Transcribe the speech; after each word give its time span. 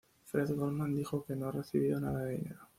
Fred 0.25 0.49
Goldman 0.55 0.95
dijo 0.95 1.23
que 1.23 1.35
no 1.35 1.49
ha 1.49 1.51
recibido 1.51 1.99
nada 1.99 2.23
de 2.23 2.37
dinero. 2.37 2.67